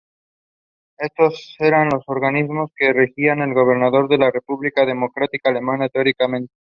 Estos 0.97 1.55
eran 1.59 1.89
los 1.91 2.03
organismos 2.07 2.71
que 2.75 2.91
regían 2.91 3.41
el 3.43 3.53
Gobierno 3.53 3.91
de 4.07 4.17
la 4.17 4.31
República 4.31 4.83
Democrática 4.83 5.51
Alemana 5.51 5.89
teóricamente. 5.89 6.51